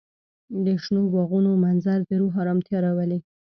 [0.65, 3.19] د شنو باغونو منظر د روح ارامتیا راولي.